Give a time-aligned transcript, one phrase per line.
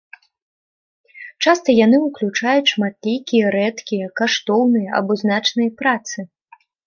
[1.45, 6.17] Часта яны ўключаюць шматлікія рэдкія, каштоўныя, або значныя працы.